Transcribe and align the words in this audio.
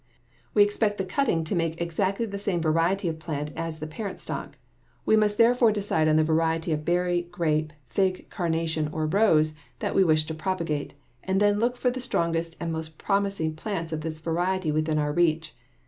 We 0.55 0.63
expect 0.63 0.97
the 0.97 1.05
cutting 1.05 1.43
to 1.43 1.53
make 1.55 1.79
exactly 1.79 2.25
the 2.25 2.39
same 2.39 2.59
variety 2.59 3.07
of 3.07 3.19
plant 3.19 3.51
as 3.55 3.77
the 3.77 3.85
parent 3.85 4.19
stock. 4.19 4.57
We 5.05 5.15
must 5.15 5.37
therefore 5.37 5.71
decide 5.71 6.07
on 6.07 6.15
the 6.15 6.23
variety 6.23 6.71
of 6.71 6.83
berry, 6.83 7.27
grape, 7.29 7.71
fig, 7.87 8.27
carnation, 8.31 8.87
or 8.91 9.05
rose 9.05 9.53
that 9.77 9.93
we 9.93 10.03
wish 10.03 10.23
to 10.23 10.33
propagate, 10.33 10.95
and 11.23 11.39
then 11.39 11.59
look 11.59 11.77
for 11.77 11.91
the 11.91 12.01
strongest 12.01 12.55
and 12.59 12.71
most 12.73 12.97
promising 12.97 13.55
plants 13.55 13.93
of 13.93 14.01
this 14.01 14.17
variety 14.17 14.71
within 14.71 14.97
our 14.97 15.13
reach. 15.13 15.55